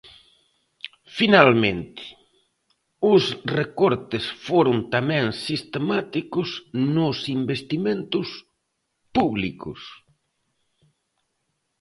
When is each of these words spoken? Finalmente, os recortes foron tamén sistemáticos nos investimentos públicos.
Finalmente, 1.17 2.03
os 3.13 3.23
recortes 3.59 4.25
foron 4.47 4.77
tamén 4.93 5.25
sistemáticos 5.45 6.49
nos 6.95 7.17
investimentos 7.37 8.27
públicos. 9.15 9.81